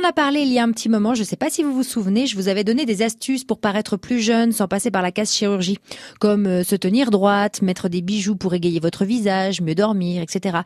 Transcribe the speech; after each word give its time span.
en 0.00 0.08
a 0.08 0.12
parlé 0.12 0.40
il 0.40 0.52
y 0.52 0.58
a 0.58 0.62
un 0.62 0.70
petit 0.72 0.88
moment, 0.88 1.14
je 1.14 1.20
ne 1.20 1.26
sais 1.26 1.36
pas 1.36 1.50
si 1.50 1.62
vous 1.62 1.74
vous 1.74 1.82
souvenez, 1.82 2.26
je 2.26 2.36
vous 2.36 2.48
avais 2.48 2.64
donné 2.64 2.86
des 2.86 3.02
astuces 3.02 3.44
pour 3.44 3.58
paraître 3.58 3.96
plus 3.96 4.20
jeune 4.20 4.52
sans 4.52 4.66
passer 4.66 4.90
par 4.90 5.02
la 5.02 5.12
case 5.12 5.32
chirurgie, 5.32 5.78
comme 6.20 6.46
euh, 6.46 6.64
se 6.64 6.74
tenir 6.74 7.10
droite, 7.10 7.60
mettre 7.60 7.88
des 7.88 8.00
bijoux 8.00 8.36
pour 8.36 8.54
égayer 8.54 8.80
votre 8.80 9.04
visage, 9.04 9.60
mieux 9.60 9.74
dormir, 9.74 10.22
etc. 10.22 10.60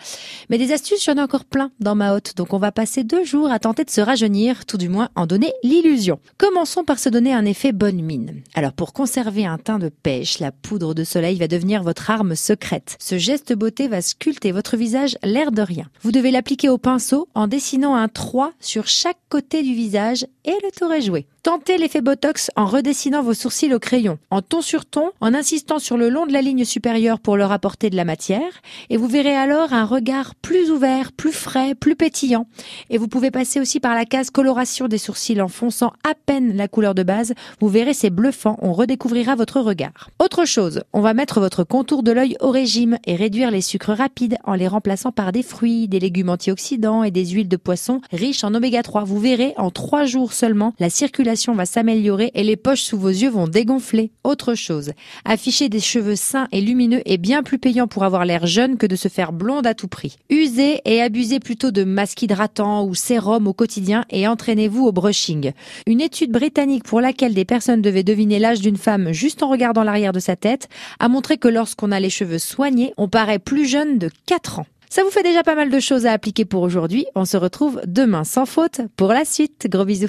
Mais 0.50 0.58
des 0.58 0.72
astuces, 0.72 1.04
j'en 1.04 1.16
ai 1.16 1.20
encore 1.20 1.44
plein 1.44 1.72
dans 1.80 1.94
ma 1.94 2.14
hotte, 2.14 2.36
donc 2.36 2.52
on 2.52 2.58
va 2.58 2.70
passer 2.70 3.02
deux 3.02 3.24
jours 3.24 3.50
à 3.50 3.58
tenter 3.58 3.84
de 3.84 3.90
se 3.90 4.00
rajeunir, 4.00 4.66
tout 4.66 4.78
du 4.78 4.88
moins 4.88 5.08
en 5.16 5.26
donner 5.26 5.52
l'illusion. 5.62 6.20
Commençons 6.38 6.84
par 6.84 6.98
se 6.98 7.08
donner 7.08 7.32
un 7.32 7.44
effet 7.44 7.72
bonne 7.72 8.02
mine. 8.02 8.42
Alors 8.54 8.72
pour 8.72 8.92
conserver 8.92 9.46
un 9.46 9.58
teint 9.58 9.78
de 9.78 9.88
pêche, 9.88 10.38
la 10.38 10.52
poudre 10.52 10.94
de 10.94 11.02
soleil 11.02 11.38
va 11.38 11.48
devenir 11.48 11.82
votre 11.82 12.10
arme 12.10 12.36
secrète. 12.36 12.96
Ce 13.00 13.18
geste 13.18 13.52
beauté 13.52 13.88
va 13.88 14.00
sculpter 14.00 14.52
votre 14.52 14.76
visage 14.76 15.18
l'air 15.24 15.50
de 15.50 15.62
rien. 15.62 15.86
Vous 16.02 16.12
devez 16.12 16.30
l'appliquer 16.30 16.68
au 16.68 16.78
pinceau 16.78 17.28
en 17.34 17.48
dessinant 17.48 17.96
un 17.96 18.08
3 18.08 18.52
sur 18.60 18.86
chaque 18.86 19.18
côté 19.28 19.62
du 19.62 19.74
visage 19.74 20.26
et 20.44 20.54
le 20.62 20.70
tour 20.70 20.92
est 20.92 21.02
joué. 21.02 21.26
Tentez 21.42 21.76
l'effet 21.76 22.00
Botox 22.00 22.50
en 22.56 22.64
redessinant 22.64 23.22
vos 23.22 23.34
sourcils 23.34 23.74
au 23.74 23.78
crayon, 23.78 24.18
en 24.30 24.40
ton 24.40 24.62
sur 24.62 24.86
ton, 24.86 25.10
en 25.20 25.34
insistant 25.34 25.78
sur 25.78 25.98
le 25.98 26.08
long 26.08 26.24
de 26.24 26.32
la 26.32 26.40
ligne 26.40 26.64
supérieure 26.64 27.20
pour 27.20 27.36
leur 27.36 27.52
apporter 27.52 27.90
de 27.90 27.96
la 27.96 28.06
matière, 28.06 28.62
et 28.88 28.96
vous 28.96 29.08
verrez 29.08 29.36
alors 29.36 29.74
un 29.74 29.84
regard 29.84 30.34
plus 30.36 30.70
ouvert, 30.70 31.12
plus 31.12 31.32
frais, 31.32 31.74
plus 31.74 31.96
pétillant. 31.96 32.46
Et 32.88 32.96
vous 32.96 33.08
pouvez 33.08 33.30
passer 33.30 33.60
aussi 33.60 33.78
par 33.78 33.94
la 33.94 34.06
case 34.06 34.30
coloration 34.30 34.88
des 34.88 34.96
sourcils 34.96 35.42
en 35.42 35.48
fonçant 35.48 35.92
à 36.02 36.14
peine 36.14 36.56
la 36.56 36.66
couleur 36.66 36.94
de 36.94 37.02
base. 37.02 37.34
Vous 37.60 37.68
verrez, 37.68 37.92
c'est 37.92 38.08
bluffant, 38.08 38.56
on 38.62 38.72
redécouvrira 38.72 39.34
votre 39.34 39.60
regard. 39.60 40.08
Autre 40.18 40.46
chose, 40.46 40.82
on 40.94 41.02
va 41.02 41.12
mettre 41.12 41.40
votre 41.40 41.62
contour 41.62 42.02
de 42.02 42.12
l'œil 42.12 42.36
au 42.40 42.50
régime 42.50 42.96
et 43.06 43.16
réduire 43.16 43.50
les 43.50 43.60
sucres 43.60 43.92
rapides 43.92 44.38
en 44.44 44.54
les 44.54 44.68
remplaçant 44.68 45.12
par 45.12 45.30
des 45.30 45.42
fruits, 45.42 45.88
des 45.88 46.00
légumes 46.00 46.30
antioxydants 46.30 47.04
et 47.04 47.10
des 47.10 47.26
huiles 47.26 47.48
de 47.48 47.58
poisson 47.58 48.00
riches 48.12 48.44
en 48.44 48.54
oméga 48.54 48.82
3. 48.82 49.04
Vous 49.04 49.13
verrez, 49.18 49.54
en 49.56 49.70
trois 49.70 50.04
jours 50.04 50.32
seulement, 50.32 50.74
la 50.78 50.90
circulation 50.90 51.54
va 51.54 51.66
s'améliorer 51.66 52.30
et 52.34 52.42
les 52.42 52.56
poches 52.56 52.82
sous 52.82 52.98
vos 52.98 53.08
yeux 53.08 53.30
vont 53.30 53.48
dégonfler. 53.48 54.10
Autre 54.24 54.54
chose, 54.54 54.92
afficher 55.24 55.68
des 55.68 55.80
cheveux 55.80 56.16
sains 56.16 56.48
et 56.52 56.60
lumineux 56.60 57.02
est 57.04 57.18
bien 57.18 57.42
plus 57.42 57.58
payant 57.58 57.86
pour 57.86 58.04
avoir 58.04 58.24
l'air 58.24 58.46
jeune 58.46 58.76
que 58.76 58.86
de 58.86 58.96
se 58.96 59.08
faire 59.08 59.32
blonde 59.32 59.66
à 59.66 59.74
tout 59.74 59.88
prix. 59.88 60.16
Usez 60.30 60.80
et 60.84 61.02
abusez 61.02 61.40
plutôt 61.40 61.70
de 61.70 61.84
masques 61.84 62.22
hydratants 62.22 62.84
ou 62.84 62.94
sérum 62.94 63.46
au 63.46 63.52
quotidien 63.52 64.04
et 64.10 64.26
entraînez-vous 64.26 64.86
au 64.86 64.92
brushing. 64.92 65.52
Une 65.86 66.00
étude 66.00 66.32
britannique 66.32 66.84
pour 66.84 67.00
laquelle 67.00 67.34
des 67.34 67.44
personnes 67.44 67.82
devaient 67.82 68.02
deviner 68.02 68.38
l'âge 68.38 68.60
d'une 68.60 68.76
femme 68.76 69.12
juste 69.12 69.42
en 69.42 69.48
regardant 69.48 69.84
l'arrière 69.84 70.12
de 70.12 70.20
sa 70.20 70.36
tête 70.36 70.68
a 70.98 71.08
montré 71.08 71.38
que 71.38 71.48
lorsqu'on 71.48 71.92
a 71.92 72.00
les 72.00 72.10
cheveux 72.10 72.38
soignés, 72.38 72.92
on 72.96 73.08
paraît 73.08 73.38
plus 73.38 73.66
jeune 73.66 73.98
de 73.98 74.10
4 74.26 74.60
ans. 74.60 74.66
Ça 74.94 75.02
vous 75.02 75.10
fait 75.10 75.24
déjà 75.24 75.42
pas 75.42 75.56
mal 75.56 75.70
de 75.70 75.80
choses 75.80 76.06
à 76.06 76.12
appliquer 76.12 76.44
pour 76.44 76.62
aujourd'hui. 76.62 77.04
On 77.16 77.24
se 77.24 77.36
retrouve 77.36 77.80
demain 77.84 78.22
sans 78.22 78.46
faute 78.46 78.80
pour 78.94 79.08
la 79.08 79.24
suite. 79.24 79.66
Gros 79.68 79.84
bisous. 79.84 80.06